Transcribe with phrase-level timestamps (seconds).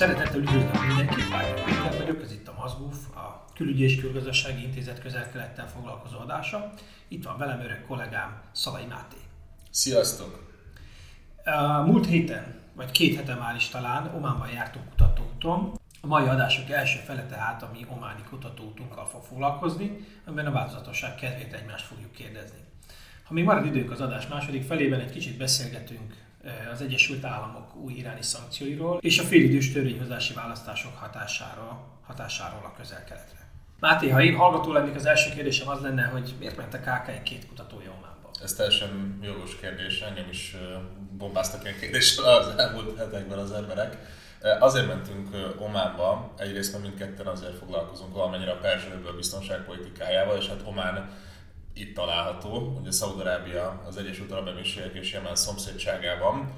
[0.00, 5.00] Szeretettel üdvözlök mindenkit, Fájner Péter vagyok, ez itt a Mazguf, a Külügyi és Külgazdasági Intézet
[5.00, 6.72] közel-kelettel foglalkozó adása.
[7.08, 9.16] Itt van velem öreg kollégám, Szalai Máté.
[9.70, 10.52] Sziasztok!
[11.84, 15.78] Múlt héten, vagy két hete már is talán, Ománban jártunk kutatóúton.
[16.00, 21.14] A mai adások első fele tehát a mi ománi kutatóutunkkal fog foglalkozni, amiben a változatosság
[21.14, 22.58] kedvéért egymást fogjuk kérdezni.
[23.24, 26.14] Ha még marad időnk az adás második felében, egy kicsit beszélgetünk
[26.72, 33.48] az Egyesült Államok új iráni szankcióiról és a félidős törvényhozási választások hatásáról, hatásáról a közel-keletre.
[33.80, 37.22] Máté, ha én hallgató lennék, az első kérdésem az lenne, hogy miért ment a KK
[37.22, 38.30] két kutatója Ománba?
[38.42, 40.56] Ez teljesen jogos kérdés, engem is
[41.18, 43.96] bombáztak ilyen kérdéssel az elmúlt hetekben az emberek.
[44.60, 51.10] Azért mentünk Ománba, egyrészt mert mindketten azért foglalkozunk valamennyire a Perzsőből biztonságpolitikájával, és hát Omán
[51.74, 56.52] itt található, ugye Szaudarábia az Egyesült Arab Emírségek és Jemen szomszédságában.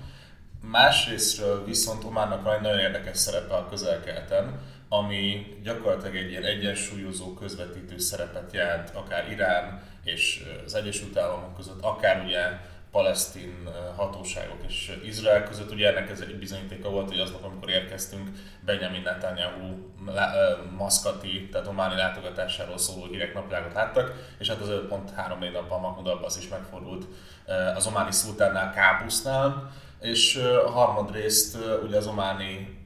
[0.61, 7.35] Másrésztről viszont Ománnak van egy nagyon érdekes szerepe a közel-keleten, ami gyakorlatilag egy ilyen egyensúlyozó,
[7.35, 12.41] közvetítő szerepet jelent, akár Irán és az Egyesült Államok között, akár ugye
[12.93, 15.73] palesztin hatóságok és Izrael között.
[15.73, 18.29] Ugye ennek ez egy bizonyítéka volt, hogy aznap, amikor érkeztünk,
[18.65, 19.93] Benjamin Netanyahu
[20.77, 26.37] maszkati, tehát ománi látogatásáról szóló hírek napvilágot láttak, és hát az 5.3 nappal Mahmoud Abbas
[26.37, 27.07] is megfordult
[27.77, 32.81] az ománi szultánnál, Kábusznál, és harmadrészt ugye az ománi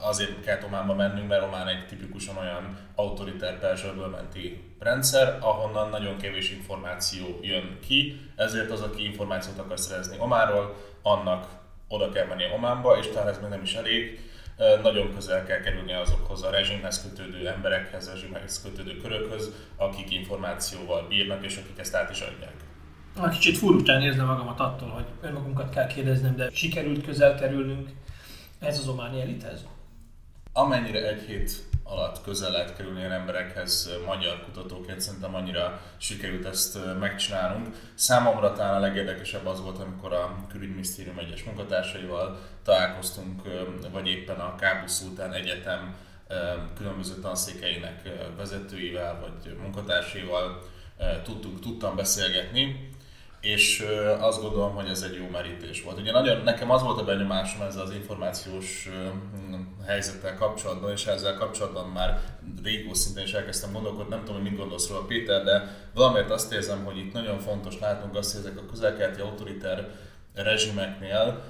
[0.00, 6.16] azért kell Ománba mennünk, mert Omán egy tipikusan olyan autoriter perzsőből menti rendszer, ahonnan nagyon
[6.16, 11.46] kevés információ jön ki, ezért az, aki információt akar szerezni Ománról, annak
[11.88, 14.30] oda kell menni Ománba, és talán ez még nem is elég,
[14.82, 21.44] nagyon közel kell kerülni azokhoz a rezsimhez kötődő emberekhez, rezsimhez kötődő körökhöz, akik információval bírnak,
[21.44, 22.54] és akik ezt át is adják.
[23.32, 27.88] Kicsit furcsán érzem magamat attól, hogy önmagunkat kell kérdeznem, de sikerült közel kerülnünk
[28.58, 29.64] ez az ománi elithez?
[30.52, 31.52] Amennyire egy hét
[31.84, 37.68] alatt közel lehet kerülni emberekhez magyar kutatóként, szerintem annyira sikerült ezt megcsinálnunk.
[37.94, 43.42] Számomra talán a legérdekesebb az volt, amikor a külügyminisztérium egyes munkatársaival találkoztunk,
[43.92, 45.96] vagy éppen a Kábusz után egyetem
[46.76, 50.62] különböző tanszékeinek vezetőivel, vagy munkatársaival
[51.24, 52.90] tudtunk, tudtam beszélgetni,
[53.42, 53.86] és
[54.18, 55.98] azt gondolom, hogy ez egy jó merítés volt.
[55.98, 58.88] Ugye nagyon, nekem az volt a benyomásom ezzel az információs
[59.86, 62.20] helyzettel kapcsolatban, és ezzel kapcsolatban már
[62.62, 66.52] régó szinten is elkezdtem gondolkodni, nem tudom, hogy mit gondolsz róla Péter, de valamiért azt
[66.52, 69.88] érzem, hogy itt nagyon fontos látnunk azt, hogy ezek a közelkeleti autoriter
[70.34, 71.42] rezsimeknél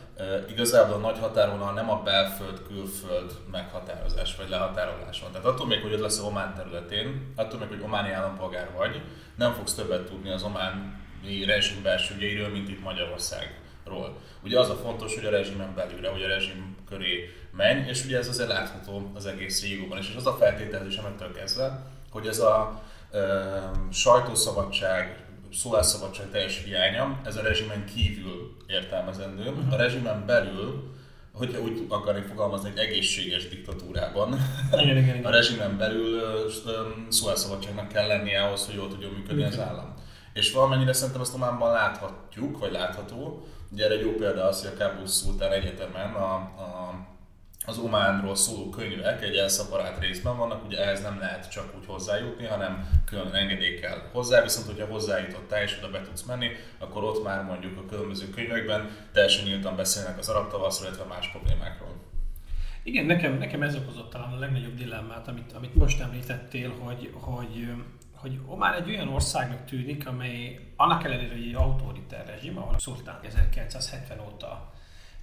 [0.48, 5.32] igazából a nagy határvonal nem a belföld-külföld meghatározás vagy lehatárolás van.
[5.32, 9.02] Tehát attól még, hogy ott lesz Omán területén, attól még, hogy ománi állampolgár vagy,
[9.36, 11.00] nem fogsz többet tudni az omán
[11.46, 14.16] rezsim belső ügyeiről, mint itt Magyarországról.
[14.44, 18.18] Ugye az a fontos, hogy a rezsimen belülre, hogy a rezsim köré menj, és ugye
[18.18, 20.08] ez azért látható az egész régióban is.
[20.08, 23.40] És az a feltételezés, amitől kezdve, hogy ez a ö,
[23.92, 29.48] sajtószabadság, szólásszabadság teljes hiánya, ez a rezsimen kívül értelmezendő.
[29.48, 29.72] Uh-huh.
[29.72, 30.90] A rezsimen belül
[31.32, 34.38] hogy úgy akarnék fogalmazni, egy egészséges diktatúrában.
[34.72, 35.24] Igen, igen, igen.
[35.30, 36.20] A rezsimen belül
[37.08, 39.94] szólásszabadságnak kell lennie ahhoz, hogy jól tudjon működni az állam.
[40.32, 43.46] És valamennyire szerintem ezt Ománban láthatjuk, vagy látható.
[43.70, 46.94] Ugye erre egy jó példa az, hogy a Kábusz Szultán Egyetemen a, a,
[47.66, 52.46] az Ománról szóló könyvek egy elszaparált részben vannak, ugye ehhez nem lehet csak úgy hozzájutni,
[52.46, 57.24] hanem külön engedély kell hozzá, viszont hogyha hozzájutottál és oda be tudsz menni, akkor ott
[57.24, 61.94] már mondjuk a különböző könyvekben teljesen nyíltan beszélnek az arab tavaszról, illetve más problémákról.
[62.82, 67.72] Igen, nekem, nekem ez okozott talán a legnagyobb dilemmát, amit, amit most említettél, hogy, hogy
[68.22, 72.78] hogy Omán egy olyan országnak tűnik, amely annak ellenére, hogy egy autoriter rezsim, ahol a
[72.78, 74.72] szultán 1970 óta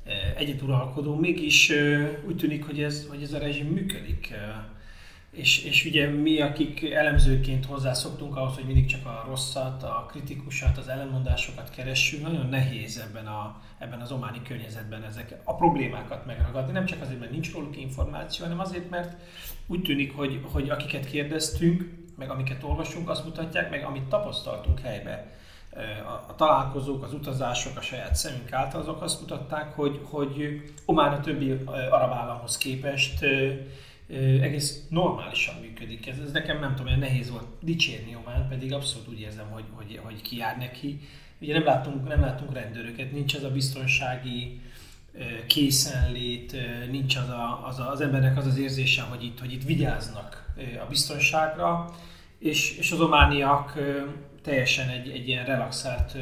[0.05, 4.31] e, egyet uralkodó, mégis e, úgy tűnik, hogy ez, hogy ez a rezsim működik.
[4.31, 4.69] E,
[5.31, 10.77] és, és ugye mi, akik elemzőként hozzászoktunk ahhoz, hogy mindig csak a rosszat, a kritikusat,
[10.77, 16.71] az ellenmondásokat keressünk, nagyon nehéz ebben, a, ebben az ománi környezetben ezek a problémákat megragadni.
[16.71, 19.21] Nem csak azért, mert nincs róluk információ, hanem azért, mert
[19.67, 25.37] úgy tűnik, hogy, hogy akiket kérdeztünk, meg amiket olvasunk, azt mutatják, meg amit tapasztaltunk helybe.
[26.05, 31.13] A, a találkozók, az utazások a saját szemünk által, azok azt mutatták, hogy, hogy Omán
[31.13, 31.51] a többi
[31.89, 33.25] arab államhoz képest
[34.41, 36.07] egész normálisan működik.
[36.07, 39.65] Ez, ez nekem nem tudom, olyan nehéz volt dicsérni Omán, pedig abszolút úgy érzem, hogy,
[39.71, 40.99] hogy, hogy ki jár neki.
[41.41, 44.61] Ugye nem látunk, nem látunk rendőröket, nincs ez a biztonsági
[45.47, 46.55] készenlét,
[46.91, 50.53] nincs az, a, az, a, az embernek az az érzése, hogy itt, hogy itt vigyáznak
[50.57, 51.95] a biztonságra,
[52.39, 53.73] és, és az omániak
[54.43, 56.17] teljesen egy, egy ilyen relaxált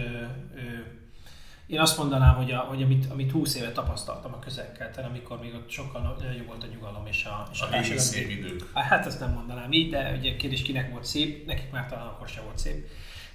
[1.68, 4.72] Én azt mondanám, hogy, a, hogy amit, amit 20 éve tapasztaltam a közel
[5.08, 8.70] amikor még ott sokkal jobb volt a nyugalom és a, és a, a szép idők.
[8.74, 12.28] Hát ezt nem mondanám így, de ugye kérdés kinek volt szép, nekik már talán akkor
[12.28, 12.88] sem volt szép.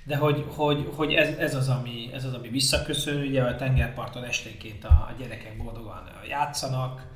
[0.04, 4.24] De hogy, hogy, hogy ez, ez, az, ami, ez az, ami visszaköszön, ugye a tengerparton
[4.24, 7.06] esténként a, a gyerekek boldogan játszanak,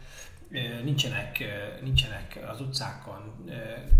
[0.85, 1.45] nincsenek,
[1.83, 3.49] nincsenek az utcákon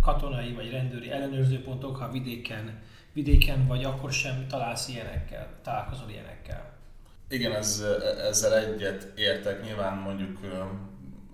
[0.01, 2.81] katonai vagy rendőri ellenőrzőpontok, ha vidéken,
[3.13, 6.75] vidéken vagy akkor sem találsz ilyenekkel, találkozol ilyenekkel.
[7.29, 7.85] Igen, ez,
[8.29, 9.63] ezzel egyet értek.
[9.63, 10.39] Nyilván mondjuk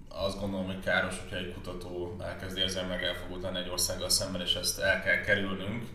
[0.08, 4.80] azt gondolom, hogy káros, hogyha egy kutató elkezd érzelmileg elfogult egy országgal szemben, és ezt
[4.80, 5.86] el kell kerülnünk.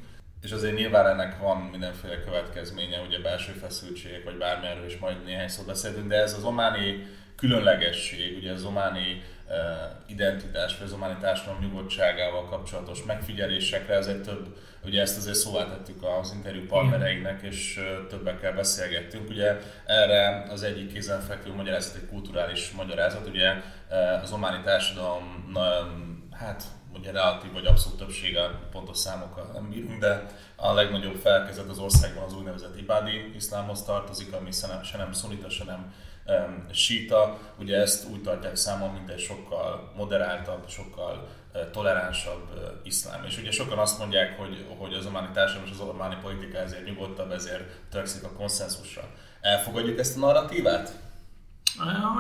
[0.42, 5.48] És azért nyilván ennek van mindenféle következménye, ugye belső feszültségek, vagy bármilyenről is majd néhány
[5.48, 7.06] szót beszélünk, de ez az ománi
[7.36, 9.54] különlegesség, ugye az ománi uh,
[10.08, 16.04] identitás, vagy az ománi társadalom nyugodtságával kapcsolatos megfigyelésekre, ezért több, ugye ezt azért szóvá tettük
[16.04, 19.30] az interjú partnereinknek, és uh, többekkel beszélgettünk.
[19.30, 25.54] Ugye erre az egyik kézenfekvő magyarázat egy kulturális magyarázat, ugye uh, az ománi társadalom
[26.32, 26.64] hát
[26.98, 32.24] ugye relatív vagy abszolút többsége, pontos számokkal nem bírunk, de a legnagyobb felkezet az országban
[32.24, 34.52] az úgynevezett ibádi iszlámhoz tartozik, ami
[34.84, 35.94] se nem szunita, se nem
[36.28, 37.38] um, síta.
[37.60, 43.24] Ugye ezt úgy tartják számon, mint egy sokkal moderáltabb, sokkal uh, toleránsabb uh, iszlám.
[43.24, 46.86] És ugye sokan azt mondják, hogy, hogy az ománi társadalom és az ománi politika ezért
[46.86, 49.02] nyugodtabb, ezért törekszik a konszenzusra.
[49.42, 50.92] Elfogadjuk ezt a narratívát?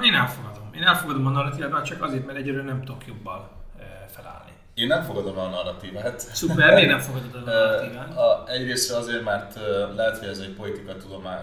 [0.03, 0.73] Én elfogadom.
[0.73, 3.49] Én elfogadom a narratívát, csak azért, mert egyről nem tudok jobban
[4.07, 4.51] felállni.
[4.77, 6.19] Én nem fogadom a narratívát.
[6.19, 8.17] Szuper, miért nem fogadod a narratívát?
[8.17, 9.55] a, egyrészt azért, mert
[9.95, 10.95] lehet, hogy ez egy politika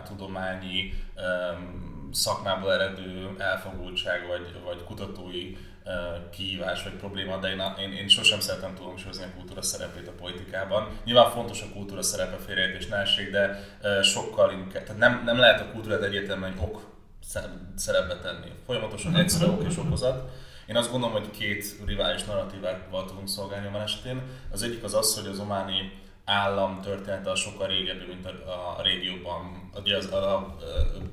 [0.08, 5.56] tudományi um, szakmából eredő elfogultság, vagy, vagy kutatói
[6.31, 10.88] kihívás, vagy probléma, de én, én, én sosem szeretem túlhangsúlyozni a kultúra szerepét a politikában.
[11.04, 13.60] Nyilván fontos a kultúra szerepe, félreértés ne de
[14.02, 16.82] sokkal inkább, tehát nem, nem lehet a kultúrát egyértelműen ok
[17.76, 18.52] szerepbe tenni.
[18.66, 20.30] Folyamatosan egyszerű ok és okozat
[20.66, 24.22] én azt gondolom, hogy két rivális narratívával tudunk szolgálni a esetén.
[24.50, 25.93] Az egyik az az, hogy az ománi
[26.25, 30.62] állam története a sokkal régebbi, mint a, a régióban, ugye az arab,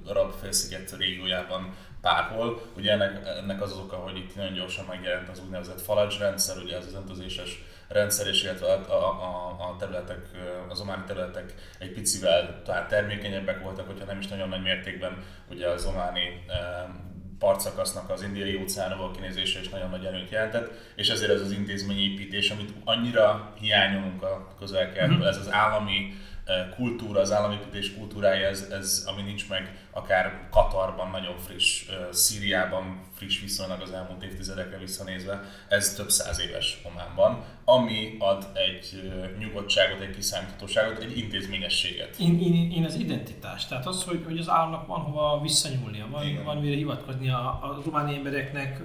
[0.06, 2.62] arab félsziget régiójában bárhol.
[2.78, 6.58] Ugye ennek, ennek az az oka, hogy itt nagyon gyorsan megjelent az úgynevezett faladzs rendszer,
[6.58, 10.30] ugye ez az öntözéses rendszer, és illetve a, a, a területek,
[10.70, 15.68] az ománi területek egy picivel talán termékenyebbek voltak, hogyha nem is nagyon nagy mértékben ugye
[15.68, 16.46] az ománi
[17.42, 22.50] partszakasznak az indiai óceánról kinézése is nagyon nagy előnyt jelentett, és ezért ez az intézményépítés,
[22.50, 25.28] amit annyira hiányolunk a közelkeltből, mm-hmm.
[25.28, 26.14] ez az állami
[26.76, 33.42] kultúra, az államépítés kultúrája, ez, ez, ami nincs meg akár Katarban nagyon friss, Szíriában friss
[33.42, 40.16] viszonylag az elmúlt évtizedekre visszanézve, ez több száz éves Ománban, ami ad egy nyugodtságot, egy
[40.16, 42.16] kiszámíthatóságot, egy intézményességet.
[42.20, 46.44] Én, én, én az identitás, tehát az, hogy, hogy az államnak van hova visszanyúlnia, van,
[46.44, 48.82] van mire hivatkoznia a románi embereknek,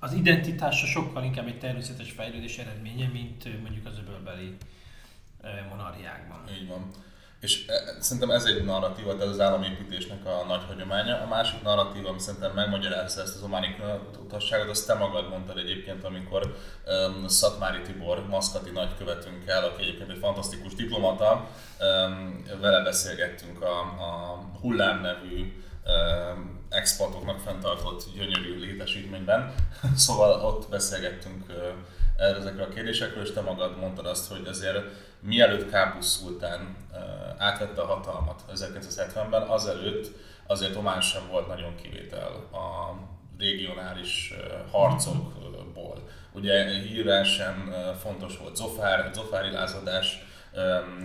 [0.00, 4.56] az identitása sokkal inkább egy természetes fejlődés eredménye, mint mondjuk az öbölbeli
[5.70, 6.48] monarchiákban.
[6.48, 6.90] Így van.
[7.42, 11.20] És e, szerintem ez egy narratíva, ez az államépítésnek a nagy hagyománya.
[11.20, 13.76] A másik narratíva, ami szerintem megmagyarázza ezt az ománi
[14.24, 16.56] utasságot, azt te magad mondtad egyébként, amikor
[16.86, 21.48] um, Szatmári Tibor, maszkati nagykövetünkkel, aki egyébként egy fantasztikus diplomata,
[21.80, 25.52] um, vele beszélgettünk a, a Hullám nevű
[25.86, 29.54] um, expatoknak fenntartott gyönyörű létesítményben.
[29.96, 31.56] szóval ott beszélgettünk uh,
[32.16, 34.84] ezekről a kérdésekről, és te magad mondtad azt, hogy azért
[35.20, 36.76] mielőtt Kábusz szultán
[37.38, 40.10] átvette a hatalmat 1970-ben, azelőtt
[40.46, 42.94] azért Omán sem volt nagyon kivétel a
[43.38, 44.34] regionális
[44.70, 46.08] harcokból.
[46.32, 50.24] Ugye híresen fontos volt Zofár, Zofári lázadás.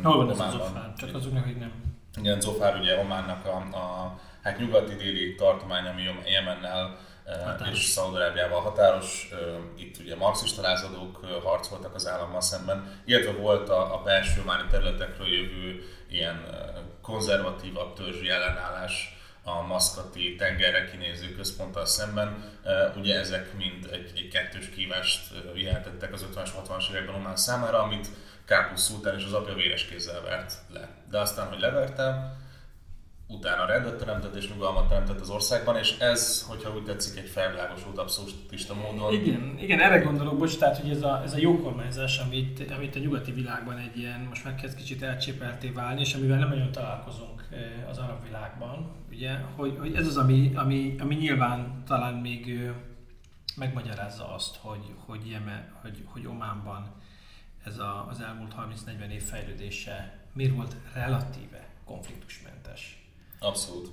[0.03, 0.93] Hol van ez a Zofár?
[0.97, 1.71] Csak azoknak, hogy nem.
[2.19, 6.97] Igen, Zofár ugye Ománnak a, a hát nyugati-déli tartomány, ami Jemennel
[7.27, 7.79] Határos.
[7.79, 9.29] és Szaudarábiával határos.
[9.77, 15.27] Itt ugye marxista lázadók harcoltak az állammal szemben, illetve volt a, a belső máni területekről
[15.27, 16.45] jövő ilyen
[17.01, 22.43] konzervatívabb törzsi ellenállás a maszkati tengerre kinéző központtal szemben.
[22.95, 25.21] Ugye ezek mind egy, egy kettős kívást
[25.53, 28.07] jelentettek az 50-es, 60-as években Omán számára, amit
[28.45, 30.89] Kápusz szultán és az apja véres kézzel vert le.
[31.09, 32.37] De aztán, hogy leverte,
[33.27, 37.97] utána rendet teremtett és nyugalmat teremtett az országban, és ez, hogyha úgy tetszik, egy felvilágosult
[37.97, 39.13] abszolútista módon.
[39.13, 42.95] Igen, igen, erre gondolok, bocs, tehát, hogy ez a, ez a jó kormányzás, amit, amit
[42.95, 46.71] a nyugati világban egy ilyen, most már kezd kicsit elcsépelté válni, és amivel nem nagyon
[46.71, 52.13] találkozunk eh, az arab világban, ugye, hogy, hogy ez az, ami, ami, ami nyilván talán
[52.13, 52.71] még
[53.55, 56.95] megmagyarázza azt, hogy, hogy, Jeme, hogy, hogy Ománban
[57.63, 58.53] ez a, az elmúlt
[58.85, 63.06] 30-40 év fejlődése miért volt relatíve konfliktusmentes.
[63.39, 63.89] Abszolút.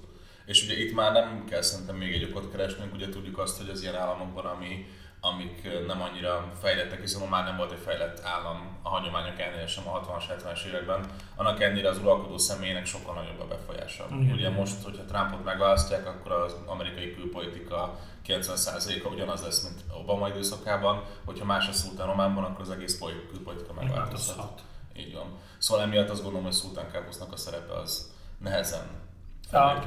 [0.46, 3.68] És ugye itt már nem kell szerintem még egy okot keresnünk, ugye tudjuk azt, hogy
[3.68, 4.86] az ilyen államokban, ami
[5.20, 9.88] amik nem annyira fejlettek, hiszen már nem volt egy fejlett állam a hagyományok ellenére sem
[9.88, 11.06] a 60-as, 70-es években.
[11.36, 14.06] Annak ellenére az uralkodó személynek sokkal nagyobb a befolyása.
[14.10, 14.32] Igen.
[14.32, 21.04] Ugye most, hogyha Trumpot megválasztják, akkor az amerikai külpolitika 90%-a ugyanaz lesz, mint Obama időszakában,
[21.24, 22.98] hogyha más a szultán Románban, akkor az egész
[23.30, 24.62] külpolitika megváltozhat.
[24.96, 25.38] Így van.
[25.58, 29.02] Szóval emiatt azt gondolom, hogy Szultán Kábusznak a szerepe az nehezen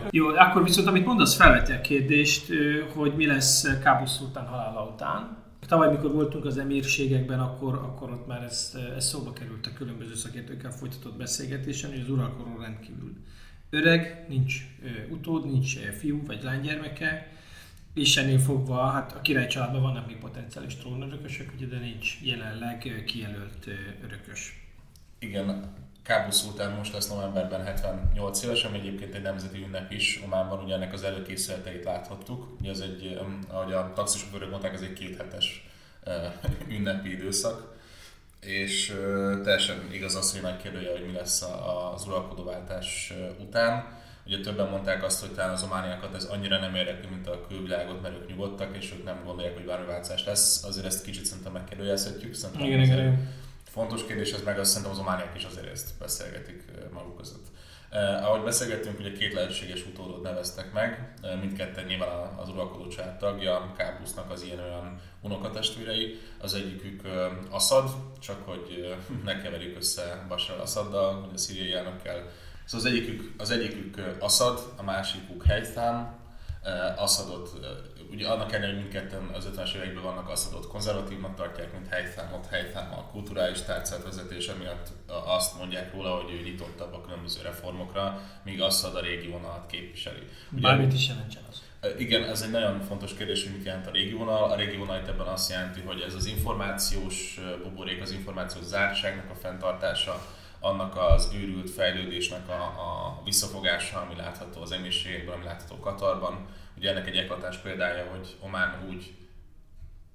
[0.09, 2.47] jó, akkor viszont amit mondasz, felveti a kérdést,
[2.93, 5.37] hogy mi lesz Kábusz Szultán halála után.
[5.67, 10.15] Tavaly, mikor voltunk az emírségekben, akkor, akkor ott már ez, ez szóba került a különböző
[10.15, 13.13] szakértőkkel folytatott beszélgetésen, hogy az uralkorú rendkívül
[13.69, 14.55] öreg, nincs
[15.09, 17.31] utód, nincs fiú vagy lánygyermeke,
[17.93, 23.03] és ennél fogva, hát a király családban vannak még potenciális trónörökösök, ugye, de nincs jelenleg
[23.05, 23.67] kijelölt
[24.03, 24.67] örökös.
[25.19, 25.73] Igen,
[26.07, 30.73] Kábusz után most lesz novemberben 78 éves, ami egyébként egy nemzeti ünnep is Ománban, ugye
[30.73, 32.57] ennek az előkészületeit láthattuk.
[32.59, 35.67] Ugye ez egy, ahogy a taxisofőrök mondták, ez egy kéthetes
[36.77, 37.75] ünnepi időszak.
[38.39, 38.93] És
[39.43, 41.45] teljesen igaz az, hogy nagy kérdője, hogy mi lesz
[41.93, 43.85] az uralkodóváltás után.
[44.25, 48.01] Ugye többen mondták azt, hogy talán az omániakat ez annyira nem érdekli, mint a külvilágot,
[48.01, 50.63] mert ők nyugodtak, és ők nem gondolják, hogy bármi változás lesz.
[50.63, 52.33] Azért ezt kicsit szerintem megkérdőjelezhetjük.
[52.33, 55.89] Szerintem igen, igen, igen fontos kérdés, ez meg azt szerintem az omániak is azért ezt
[55.99, 57.47] beszélgetik maguk között.
[57.89, 63.17] Eh, ahogy beszélgettünk, ugye két lehetséges utódot neveztek meg, eh, mindketten nyilván az uralkodó család
[63.17, 68.95] tagja, Kábusznak az ilyen olyan unokatestvérei, az egyikük eh, Assad, csak hogy
[69.25, 72.29] ne keverjük össze Bashar al-Assaddal, hogy a szíriai elnökkel.
[72.65, 76.15] Szóval az egyikük, az egyikük Assad, a másikuk Helythám,
[76.95, 77.49] Assadot
[78.11, 82.45] ugye annak ellenére, hogy mindketten az 50-es években vannak azt adott konzervatívnak tartják, mint helyszámot,
[82.45, 84.87] helyszám a kulturális tárcát vezetése miatt
[85.25, 90.27] azt mondják róla, hogy ő nyitottabb a különböző reformokra, míg Assad a régi vonalat képviseli.
[90.51, 91.61] Ugye, Bármit is jelentsen az.
[91.97, 94.51] Igen, ez egy nagyon fontos kérdés, hogy mit jelent a régi vonal.
[94.51, 99.29] A régi vonal itt ebben azt jelenti, hogy ez az információs buborék, az információs zártságnak
[99.29, 100.25] a fenntartása,
[100.59, 106.47] annak az őrült fejlődésnek a, a visszafogása, ami látható az emírségekben, ami látható Katarban,
[106.77, 109.13] Ugye ennek egy eklatás példája, hogy Omán úgy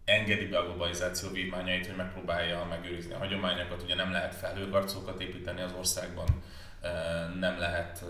[0.05, 5.61] engedi be a globalizáció vívmányait, hogy megpróbálja megőrizni a hagyományokat, ugye nem lehet felhőkarcokat építeni
[5.61, 6.27] az országban,
[7.39, 8.05] nem lehet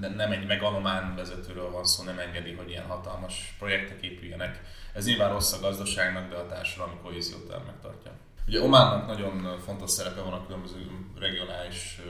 [0.00, 4.60] nem egy megalomán vezetőről van szó, nem engedi, hogy ilyen hatalmas projektek épüljenek.
[4.94, 8.12] Ez nyilván rossz a gazdaságnak, de a társadalmi kohéziót megtartja.
[8.46, 10.76] Ugye Ománnak nagyon fontos szerepe van a különböző
[11.18, 12.00] regionális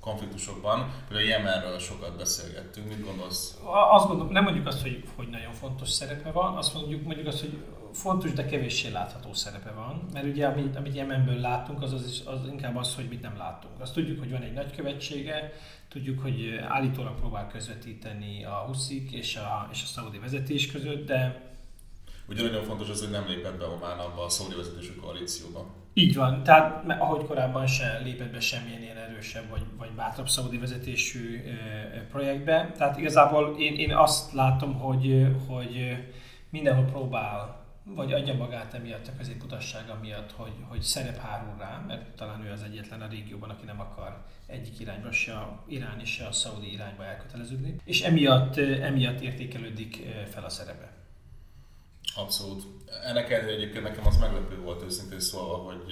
[0.00, 0.92] konfliktusokban.
[1.08, 2.88] Például Jemenről sokat beszélgettünk.
[2.88, 3.58] Mit gondolsz?
[3.90, 7.40] Azt gondolom, nem mondjuk azt, hogy, hogy nagyon fontos szerepe van, azt mondjuk, mondjuk azt,
[7.40, 7.58] hogy
[7.92, 10.06] fontos, de kevéssé látható szerepe van.
[10.12, 13.80] Mert ugye amit, amit Jemenből látunk, az, az, az inkább az, hogy mit nem látunk.
[13.80, 15.52] Azt tudjuk, hogy van egy nagykövetsége,
[15.88, 21.48] tudjuk, hogy állítólag próbál közvetíteni a Huszik és a, és a szaudi vezetés között, de
[22.28, 25.79] Ugye nagyon fontos az, hogy nem lépett be Omán abba a szaudi vezetésű koalícióba.
[25.94, 30.58] Így van, tehát ahogy korábban se lépett be semmilyen ilyen erősebb vagy, vagy bátrabb szaudi
[30.58, 31.42] vezetésű
[32.10, 32.72] projektbe.
[32.76, 35.96] Tehát igazából én, én azt látom, hogy, hogy
[36.50, 42.16] mindenhol próbál vagy adja magát emiatt a középutassága miatt, hogy, hogy szerep hárul rá, mert
[42.16, 46.26] talán ő az egyetlen a régióban, aki nem akar egyik irányba, se a iráni, se
[46.26, 50.99] a szaudi irányba elköteleződni, és emiatt, emiatt értékelődik fel a szerepe.
[52.16, 52.62] Abszolút.
[53.04, 55.82] Ennek ellenére egyébként nekem az meglepő volt őszintén szólva, hogy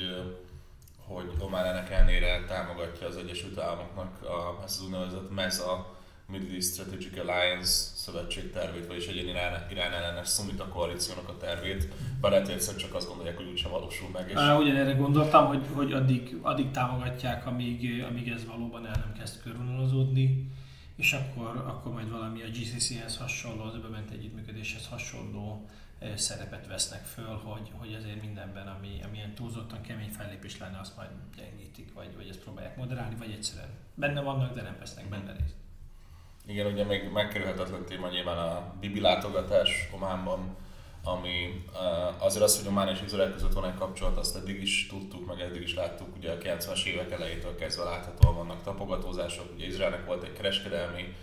[1.08, 5.96] hogy Omar ennek ellenére támogatja az Egyesült Államoknak a, ezt az úgynevezett MESA,
[6.26, 11.88] Middle East Strategic Alliance szövetség tervét, vagyis egy Irán, Irán ellenes szumita koalíciónak a tervét,
[12.20, 14.28] bár lehet, hogy csak azt gondolják, hogy úgysem valósul meg.
[14.28, 14.34] És...
[14.34, 20.50] Ugyanerre gondoltam, hogy, hogy addig, addig támogatják, amíg, amíg ez valóban el nem kezd körvonalazódni,
[20.96, 25.66] és akkor, akkor majd valami a GCC-hez hasonló, az öböment együttműködéshez hasonló
[26.14, 30.96] szerepet vesznek föl, hogy, hogy azért mindenben, ami, ami ilyen túlzottan kemény fellépés lenne, azt
[30.96, 35.32] majd gyengítik, vagy, vagy ezt próbálják moderálni, vagy egyszerűen benne vannak, de nem vesznek benne
[35.38, 35.54] részt.
[36.46, 40.56] Igen, ugye még megkerülhetetlen téma nyilván a Bibi látogatás Ománban,
[41.04, 41.64] ami
[42.18, 45.40] azért az, hogy Omán és Izrael között van egy kapcsolat, azt eddig is tudtuk, meg
[45.40, 50.22] eddig is láttuk, ugye a 90-es évek elejétől kezdve láthatóan vannak tapogatózások, ugye Izraelnek volt
[50.22, 51.14] egy kereskedelmi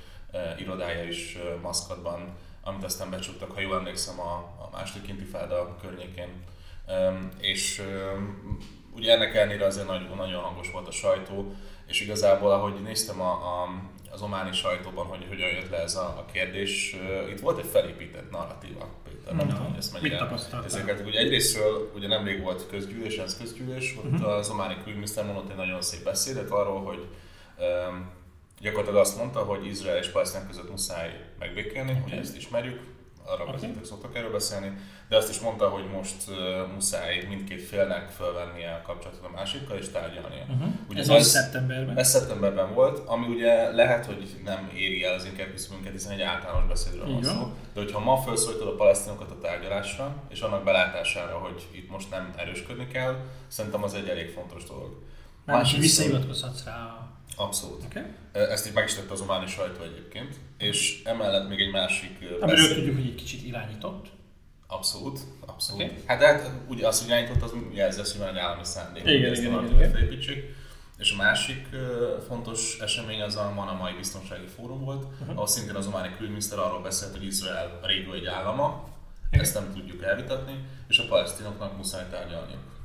[0.57, 2.35] irodája is Maszkatban,
[2.67, 6.29] amit aztán becsuktak, ha jól emlékszem, a, a második intifáda környékén.
[6.87, 8.57] Um, és um,
[8.95, 11.55] ugye ennek ellenére azért nagyon, nagyon hangos volt a sajtó,
[11.87, 13.69] és igazából, ahogy néztem a, a,
[14.11, 17.69] az ománi sajtóban, hogy hogyan jött le ez a, a kérdés, uh, itt volt egy
[17.71, 20.29] felépített narratíva, Péter, nem tudom, hogy ezt mennyire
[20.65, 21.05] ezeket.
[21.05, 24.33] Ugye egyrésztről ugye nemrég volt közgyűlés, ez közgyűlés, ott uh-huh.
[24.33, 27.07] az ománi külügyminiszter mondott egy nagyon szép beszédet arról, hogy
[27.57, 28.09] um,
[28.65, 32.01] Gyakorlatilag azt mondta, hogy Izrael és Palesztin között muszáj megbékélni, okay.
[32.01, 32.79] hogy ezt ismerjük,
[33.25, 33.73] arab okay.
[33.83, 34.77] szoktak erről beszélni,
[35.09, 39.77] de azt is mondta, hogy most uh, muszáj mindkét félnek felvennie a kapcsolatot a másikkal
[39.77, 40.43] és tárgyalnia.
[40.49, 40.73] Uh-huh.
[40.89, 41.97] Ugye ez, ez szeptemberben?
[41.97, 46.21] Ez szeptemberben volt, ami ugye lehet, hogy nem éri el az inkább küszöbünket, hiszen egy
[46.21, 47.53] általános beszédről van szó.
[47.73, 52.33] De hogyha ma felszólítod a palesztinokat a tárgyalásra, és annak belátására, hogy itt most nem
[52.37, 53.15] erősködni kell,
[53.47, 55.03] szerintem az egy elég fontos dolog.
[55.45, 57.04] Másik visszaivatkozhatsz rá
[57.35, 57.83] Abszolút.
[57.83, 58.03] Okay.
[58.31, 60.35] Ezt így meg is tette az ománi sajtó egyébként.
[60.57, 62.17] És emellett még egy másik...
[62.41, 64.07] Amiről tudjuk, hogy egy kicsit irányított.
[64.67, 65.83] Abszolút, abszolút.
[65.83, 65.95] Okay.
[66.05, 69.03] Hát de hát ugye az, hogy irányított, az jelzi azt, hogy van egy állami szándék,
[69.03, 69.91] hogy ezt igen, igen.
[69.91, 70.55] felépítsük.
[70.97, 71.79] És a másik uh,
[72.27, 75.29] fontos esemény az a Manamai Biztonsági Fórum volt, uh-huh.
[75.29, 78.83] ahol szintén az ománi külügyminiszter arról beszélt, hogy Izrael a régió egy állama,
[79.29, 79.43] igen.
[79.43, 82.75] ezt nem tudjuk elvitatni, és a palesztinoknak muszáj tárgyalniuk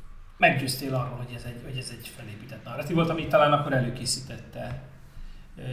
[0.41, 4.83] meggyőztél arról, hogy ez egy, hogy ez egy felépített narratív volt, amit talán akkor előkészítette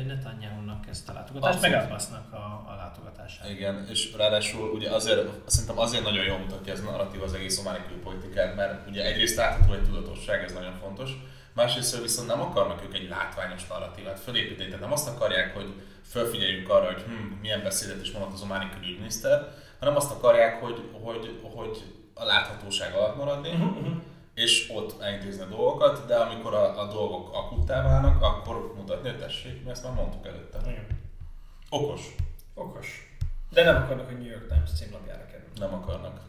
[0.08, 3.50] Netanyahu-nak ezt a látogatást, meg Abbasnak a, a látogatását.
[3.50, 7.60] Igen, és ráadásul ugye azért, szerintem azért nagyon jól mutatja ez a narratív az egész
[7.60, 11.12] ománi külpolitikát, mert ugye egyrészt látható egy tudatosság, ez nagyon fontos,
[11.54, 16.70] másrészt viszont nem akarnak ők egy látványos narratívát felépíteni, tehát nem azt akarják, hogy felfigyeljünk
[16.70, 21.40] arra, hogy hm, milyen beszédet is mondott az ománi külügyminiszter, hanem azt akarják, hogy, hogy,
[21.42, 21.84] hogy
[22.14, 23.98] a láthatóság alatt maradni, uh-huh
[24.38, 29.20] és ott elintézni a dolgokat, de amikor a, a dolgok akuttá válnak, akkor mutatni, hogy
[29.20, 30.60] tessék, mi ezt már mondtuk előtte.
[30.66, 30.86] Igen.
[31.70, 32.16] Okos.
[32.54, 33.18] Okos.
[33.50, 35.48] De nem akarnak, hogy New York Times címlapjára kerül.
[35.56, 36.20] Nem akarnak.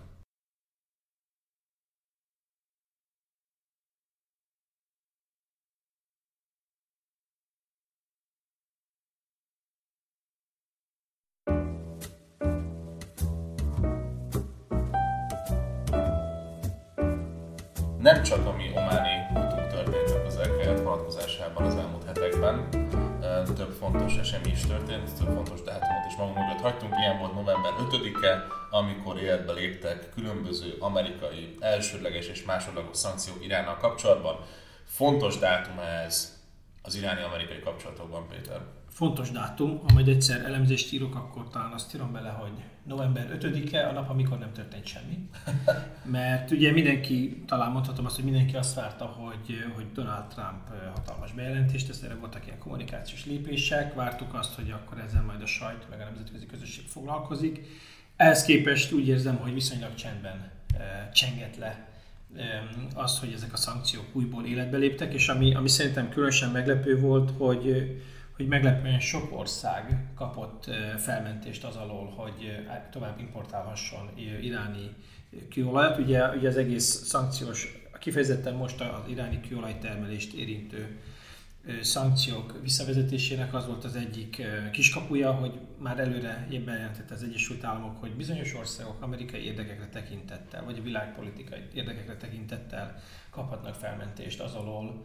[18.13, 22.69] Nem csak a mi ománi útunk történt meg az elkelet vonatkozásában az elmúlt hetekben,
[23.57, 26.95] több fontos esemény is történt, több fontos dátumot is magunk mögött hagytunk.
[26.99, 34.37] Ilyen volt november 5-e, amikor életbe léptek különböző amerikai elsődleges és másodlagos szankciók Iránnal kapcsolatban.
[34.85, 36.39] Fontos dátum ez
[36.83, 38.61] az iráni-amerikai kapcsolatokban, Péter
[38.99, 42.53] fontos dátum, ha majd egyszer elemzést írok, akkor talán azt írom bele, hogy
[42.87, 45.29] november 5-e, a nap, amikor nem történt semmi.
[46.19, 51.33] Mert ugye mindenki, talán mondhatom azt, hogy mindenki azt várta, hogy, hogy Donald Trump hatalmas
[51.33, 55.87] bejelentést tesz, erre voltak ilyen kommunikációs lépések, vártuk azt, hogy akkor ezzel majd a sajt,
[55.91, 57.67] meg a nemzetközi közösség foglalkozik.
[58.17, 60.51] Ehhez képest úgy érzem, hogy viszonylag csendben
[61.13, 61.89] csengett le
[62.95, 67.31] az, hogy ezek a szankciók újból életbe léptek, és ami, ami szerintem különösen meglepő volt,
[67.37, 67.97] hogy
[68.39, 74.11] hogy meglepően sok ország kapott felmentést az alól, hogy tovább importálhasson
[74.43, 74.95] iráni
[75.51, 75.99] kőolajat.
[75.99, 80.99] Ugye, ugye az egész szankciós, kifejezetten most az iráni kőolajtermelést érintő
[81.83, 88.11] szankciók visszavezetésének az volt az egyik kiskapuja, hogy már előre bejelentette az Egyesült Államok, hogy
[88.11, 95.05] bizonyos országok amerikai érdekekre tekintettel, vagy a világpolitikai érdekekre tekintettel kaphatnak felmentést az alól,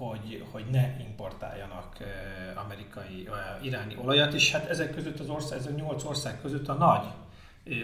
[0.00, 1.96] hogy, hogy ne importáljanak
[2.54, 3.28] amerikai,
[3.62, 7.06] iráni olajat, és hát ezek között az ország, ezek nyolc ország között a nagy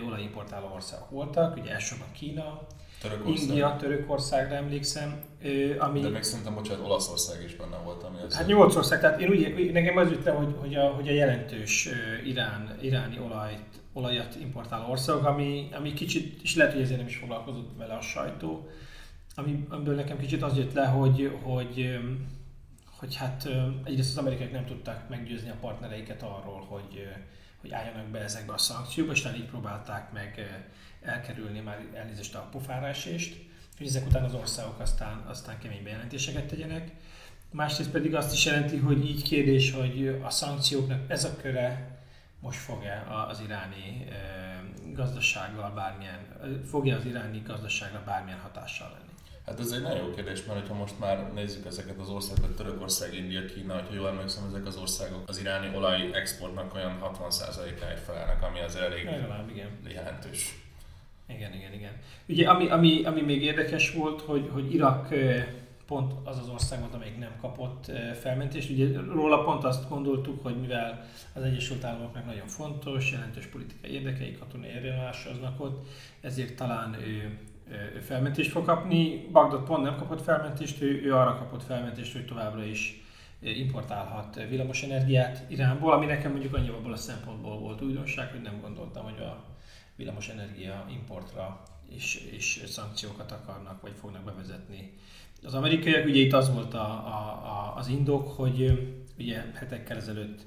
[0.07, 2.61] olajimportáló országok voltak, ugye elsősorban Kína,
[3.01, 3.49] Törökország.
[3.49, 5.23] India, Törökországra emlékszem.
[5.79, 6.01] Ami...
[6.01, 8.03] De még szerintem, bocsánat, Olaszország is benne volt.
[8.03, 11.09] Ami az hát nyolc ország, tehát én úgy, nekem az jött hogy, hogy, a, hogy
[11.09, 11.89] a jelentős
[12.25, 17.17] irán, iráni olajt, olajat importáló országok, ami, ami kicsit, és lehet, hogy ezért nem is
[17.17, 18.69] foglalkozott vele a sajtó,
[19.37, 21.99] ami, amiből nekem kicsit az jött le, hogy, hogy,
[22.99, 23.49] hogy hát
[23.85, 27.09] egyrészt az amerikaiak nem tudták meggyőzni a partnereiket arról, hogy,
[27.61, 30.61] hogy álljanak be ezekbe a szankciókba, és így próbálták meg
[31.03, 33.45] elkerülni már elnézést a pofárásést,
[33.79, 36.91] hogy ezek után az országok aztán, aztán kemény bejelentéseket tegyenek.
[37.51, 41.99] Másrészt pedig azt is jelenti, hogy így kérdés, hogy a szankcióknak ez a köre
[42.41, 44.09] most fog-e az iráni
[44.93, 46.21] gazdasággal bármilyen,
[46.69, 49.16] fog-e az iráni gazdaságra bármilyen hatással lenni?
[49.47, 53.15] Hát ez egy nagyon jó kérdés, mert ha most már nézzük ezeket az országokat, Törökország,
[53.15, 58.43] India, Kína, hogyha jól emlékszem, ezek az országok az iráni olaj exportnak olyan 60%-áért felelnek,
[58.43, 59.69] ami az elég Legalább, igen.
[59.89, 60.55] jelentős.
[61.29, 61.93] Igen, igen, igen.
[62.29, 65.15] Ugye ami, ami, ami még érdekes volt, hogy, hogy Irak
[65.87, 68.71] pont az az ország volt, amelyik nem kapott felmentést.
[68.71, 74.37] Ugye róla pont azt gondoltuk, hogy mivel az Egyesült Államoknak nagyon fontos, jelentős politikai érdekei,
[74.39, 74.71] katonai
[75.33, 75.87] aznak ott,
[76.21, 77.39] ezért talán ő
[78.01, 79.29] felmentést fog kapni.
[79.33, 83.05] Bagdad pont nem kapott felmentést, ő, ő arra kapott felmentést, hogy továbbra is
[83.41, 89.05] importálhat villamosenergiát Iránból, ami nekem mondjuk annyi abból a szempontból volt újdonság, hogy nem gondoltam,
[89.05, 89.45] hogy a
[89.97, 94.93] villamosenergia importra és, és szankciókat akarnak, vagy fognak bevezetni.
[95.43, 100.41] Az amerikaiak, ugye itt az volt a, a, a, az indok, hogy ugye hetekkel ezelőtt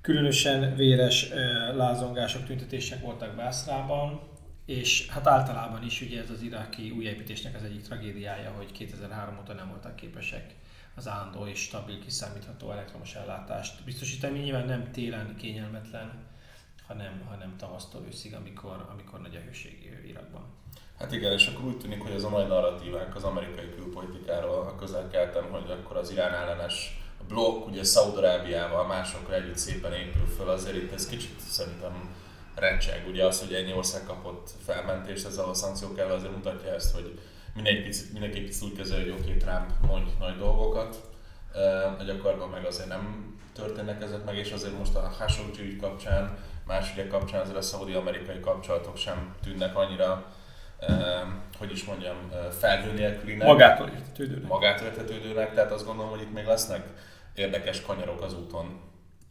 [0.00, 1.28] különösen véres
[1.74, 4.20] lázongások, tüntetések voltak Bászrában,
[4.64, 9.52] és hát általában is ugye ez az iráki újjáépítésnek az egyik tragédiája, hogy 2003 óta
[9.52, 10.54] nem voltak képesek
[10.94, 14.38] az állandó és stabil, kiszámítható elektromos ellátást biztosítani.
[14.38, 16.12] Nyilván nem télen kényelmetlen,
[16.86, 20.44] hanem, hanem tavasztól őszig, amikor, amikor nagy a hőség Irakban.
[20.98, 24.76] Hát igen, és akkor úgy tűnik, hogy ez a mai narratívánk az amerikai külpolitikáról a
[24.76, 30.76] közel-keleten, hogy akkor az Irán ellenes blokk, ugye Szaudarábiával, másokkal együtt szépen épül föl, azért
[30.76, 32.14] itt ez kicsit szerintem
[32.54, 33.04] recseg.
[33.08, 37.18] Ugye az, hogy ennyi ország kapott felmentést ezzel a szankciókkal, azért mutatja ezt, hogy
[37.54, 41.00] mindenki picit, mindenki picit úgy kezel, hogy oké, Trump mond nagy dolgokat,
[41.98, 46.38] a gyakorlatban meg azért nem történnek ezek meg, és azért most a Khashoggi ügy kapcsán,
[46.66, 50.32] más ügyek kapcsán azért a szaudi-amerikai kapcsolatok sem tűnnek annyira
[51.58, 52.16] hogy is mondjam,
[52.58, 53.46] felhő nélkülinek.
[53.46, 54.48] Magától értetődőnek.
[54.48, 56.86] Magától értetődőnek, tehát azt gondolom, hogy itt még lesznek
[57.34, 58.80] érdekes kanyarok az úton.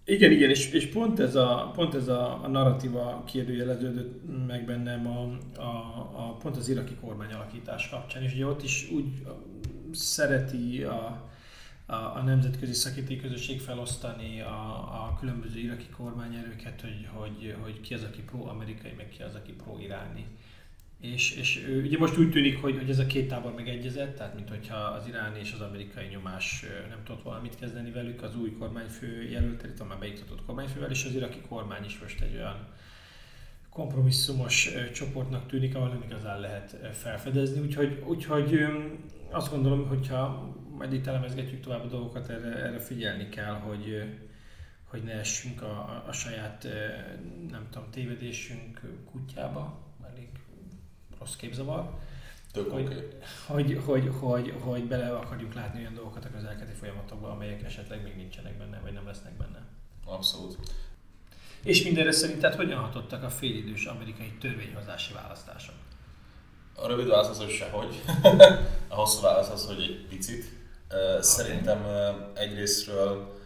[0.05, 5.07] Igen, igen, és, és pont ez a, pont ez a, a narratíva kérdőjeleződött meg bennem
[5.07, 5.21] a,
[5.61, 5.67] a,
[6.13, 9.05] a, pont az iraki kormány alakítás kapcsán, és ugye ott is úgy
[9.91, 11.29] szereti a,
[11.85, 17.93] a, a nemzetközi szakítói közösség felosztani a, a különböző iraki kormányerőket, hogy, hogy, hogy ki
[17.93, 20.25] az, aki pro-amerikai, meg ki az, aki pro-iráni.
[21.11, 24.49] És, és ugye most úgy tűnik, hogy, hogy ez a két tábor megegyezett, tehát mint
[24.49, 29.29] hogyha az iráni és az amerikai nyomás nem tudott valamit kezdeni velük, az új kormányfő
[29.29, 32.67] jelölt, itt már beiktatott kormányfővel, és az iraki kormány is most egy olyan
[33.69, 37.61] kompromisszumos csoportnak tűnik, ahol nem igazán lehet felfedezni.
[37.61, 38.65] Úgyhogy, úgyhogy
[39.29, 44.03] azt gondolom, hogyha majd itt elemezgetjük tovább a dolgokat, erre, erre figyelni kell, hogy,
[44.83, 46.67] hogy ne essünk a, a, a saját,
[47.49, 49.92] nem tudom, tévedésünk kutyába,
[51.23, 51.89] rossz képzavar.
[52.51, 52.97] Tök hogy, okay.
[53.45, 58.15] hogy, hogy, hogy, hogy, bele akarjuk látni olyan dolgokat a közelketi folyamatokba, amelyek esetleg még
[58.15, 59.61] nincsenek benne, vagy nem lesznek benne.
[60.05, 60.57] Abszolút.
[61.63, 65.75] És mindenre szerinted hogyan hatottak a félidős amerikai törvényhozási választások?
[66.75, 68.01] A rövid válasz az, hogy sehogy.
[68.87, 70.45] a hosszú válasz az, hogy egy picit.
[71.19, 71.85] Szerintem
[72.33, 73.39] egyrésztről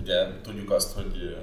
[0.00, 1.36] ugye tudjuk azt, hogy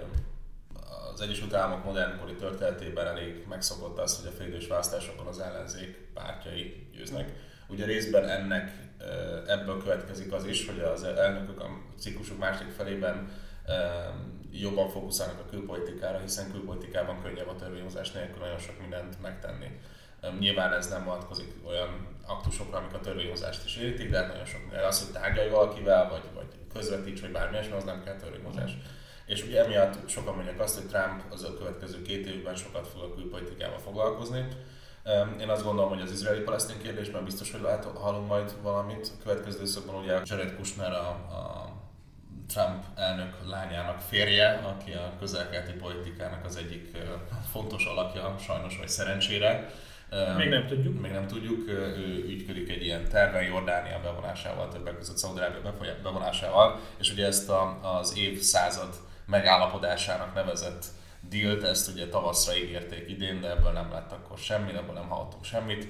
[1.21, 6.87] az Egyesült Államok modernkori történetében elég megszokott az, hogy a félidős választásokon az ellenzék pártjai
[6.95, 7.33] győznek.
[7.67, 8.71] Ugye részben ennek
[9.47, 13.29] ebből következik az is, hogy az elnökök a ciklusok másik felében
[14.51, 19.79] jobban fókuszálnak a külpolitikára, hiszen külpolitikában könnyebb a törvényhozás nélkül nagyon sok mindent megtenni.
[20.39, 24.83] Nyilván ez nem vonatkozik olyan aktusokra, amik a törvényhozást is érintik, de nagyon sok minden.
[24.83, 28.71] Az, hogy tárgyalj valakivel, vagy, vagy közvetíts, vagy bármi az nem kell törvényhozás.
[28.71, 28.99] Mm.
[29.25, 33.01] És ugye emiatt sokan mondják azt, hogy Trump az a következő két évben sokat fog
[33.01, 34.47] a külpolitikával foglalkozni.
[35.39, 39.11] Én azt gondolom, hogy az izraeli-palesztin kérdésben biztos, hogy lát, hallunk majd valamit.
[39.19, 41.71] A következő időszakban ugye Jared Kushner a, a
[42.47, 46.97] Trump elnök lányának férje, aki a közelkeleti politikának az egyik
[47.51, 49.69] fontos alakja, sajnos vagy szerencsére.
[50.37, 51.01] Még nem tudjuk.
[51.01, 51.67] Még nem tudjuk.
[51.67, 57.79] Ő ügyködik egy ilyen terven Jordánia bevonásával, többek között Szaudarábia bevonásával, és ugye ezt a,
[57.99, 58.93] az évszázad
[59.31, 60.85] megállapodásának nevezett
[61.29, 65.43] dealt, ezt ugye tavaszra ígérték idén, de ebből nem lett akkor semmi, ebből nem hallottunk
[65.43, 65.87] semmit.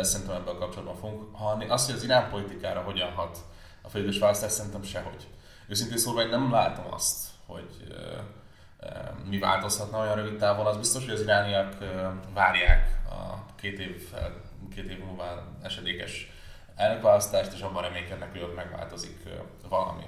[0.00, 1.68] Szerintem ebből kapcsolatban fogunk hallani.
[1.68, 3.38] Azt, hogy az irán politikára hogyan hat
[3.82, 5.28] a félidős választás, szerintem sehogy.
[5.68, 7.94] Őszintén szólva, én nem látom azt, hogy
[9.28, 10.66] mi változhatna olyan rövid távon.
[10.66, 11.76] Az biztos, hogy az irániak
[12.34, 14.12] várják a két év,
[14.74, 16.30] két év múlva esedékes
[16.76, 19.22] elnökválasztást, és abban reménykednek, hogy ott megváltozik
[19.68, 20.04] valami.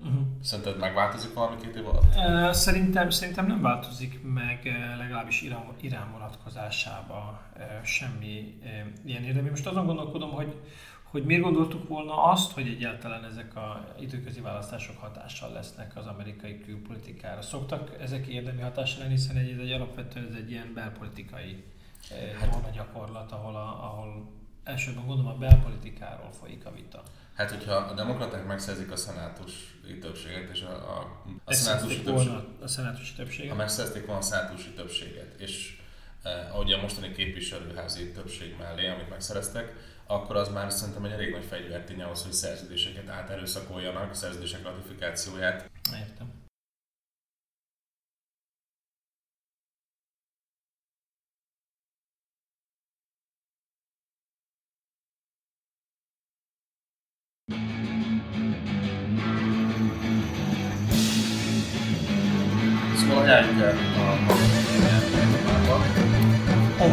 [0.00, 0.26] Uh-huh.
[0.42, 2.54] Szerinted megváltozik valami két év alatt?
[2.54, 4.60] Szerintem, szerintem nem változik meg
[4.98, 7.38] legalábbis Irán, Irán vonatkozásában
[7.84, 8.60] semmi
[9.04, 9.48] ilyen érdemi.
[9.48, 10.60] Most azon gondolkodom, hogy,
[11.02, 16.60] hogy miért gondoltuk volna azt, hogy egyáltalán ezek a időközi választások hatással lesznek az amerikai
[16.60, 17.42] külpolitikára.
[17.42, 21.64] Szoktak ezek érdemi hatással lenni, hiszen ez egy alapvetően ez egy ilyen belpolitikai
[22.40, 24.36] hát, gyakorlat, ahol, a, ahol
[24.68, 27.02] elsőben gondolom a belpolitikáról folyik a vita.
[27.34, 32.68] Hát, hogyha a demokraták megszerzik a szenátusi többséget, és a, a, a szenátusi többséget, a
[32.68, 35.80] szenátusi többséget, ha megszerzték volna a szenátusi többséget, és
[36.22, 39.74] eh, ahogy a mostani képviselőházi többség mellé, amit megszereztek,
[40.06, 45.70] akkor az már szerintem egy elég nagy fegyvertény ahhoz, hogy szerződéseket áterőszakoljanak, szerződések ratifikációját.
[45.98, 46.37] Értem.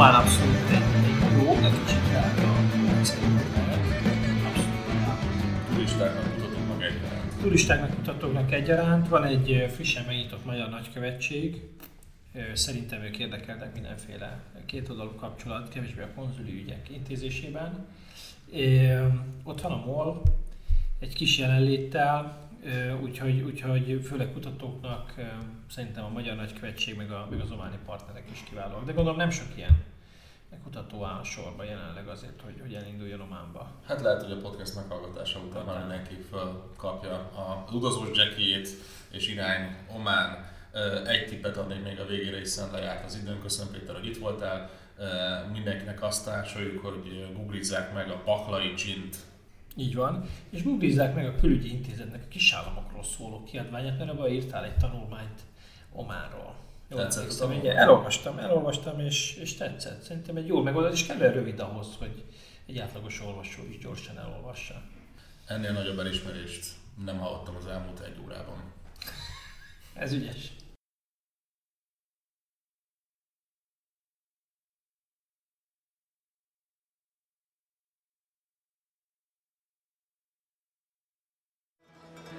[0.05, 1.99] Omán abszolút egy, egy jó, de kicsit
[5.73, 7.41] Turistáknak mutatunk meg egyaránt.
[7.41, 9.07] turistáknak, kutatóknak egyaránt.
[9.07, 11.61] Van egy frissen megnyitott magyar nagykövetség,
[12.53, 17.85] Szerintem ők érdekeltek mindenféle kétoldalú kapcsolat, kevésbé a konzuli ügyek intézésében.
[18.51, 18.97] É,
[19.43, 20.21] ott van a MOL,
[20.99, 22.49] egy kis jelenléttel,
[23.01, 25.13] úgyhogy, úgyhogy főleg kutatóknak
[25.69, 28.85] szerintem a Magyar Nagykövetség meg, a, meg az ománi partnerek is kiválóak.
[28.85, 29.93] De gondolom nem sok ilyen
[30.63, 33.71] kutató áll sorba jelenleg azért, hogy, hogy elinduljon Ománba.
[33.85, 37.31] Hát lehet, hogy a podcast meghallgatása után már mindenki felkapja
[37.67, 38.69] az utazós jackiét
[39.11, 40.53] és irány Omán.
[41.05, 43.41] Egy tippet adnék még a végére, hiszen lejárt az időn.
[43.41, 44.69] Köszönöm Péter, hogy itt voltál.
[45.51, 49.17] Mindenkinek azt társoljuk, hogy googlizzák meg a Paklai Csint
[49.77, 54.63] így van, és googlizzák meg a külügyi intézetnek a kisállamokról szóló kiadványát, mert abban írtál
[54.63, 55.41] egy tanulmányt
[55.91, 56.55] Ománról
[56.88, 60.02] Jól tetszett a igen, elolvastam, elolvastam, és, és tetszett.
[60.02, 62.24] Szerintem egy jó megoldás, és kellően rövid ahhoz, hogy
[62.66, 64.82] egy átlagos olvasó is gyorsan elolvassa.
[65.46, 66.66] Ennél nagyobb elismerést
[67.04, 68.72] nem hallottam az elmúlt egy órában.
[69.94, 70.52] Ez ügyes.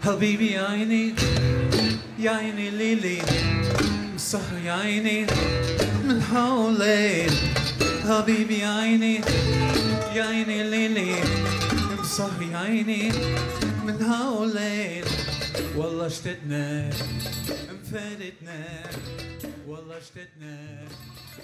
[0.02, 1.13] حبيبي يا عيني
[2.20, 3.22] يا عيني ليلي
[4.27, 5.27] مسهر يا عيني
[6.05, 7.31] من حولين
[8.09, 9.21] حبيبي يا عيني
[10.15, 11.15] يا عيني ليلي
[12.01, 13.12] مسهر يا عيني
[13.85, 15.05] من حولين.
[15.77, 16.91] والله اشتدنا
[17.71, 18.65] انفردنا
[19.69, 20.85] والله اشتدنا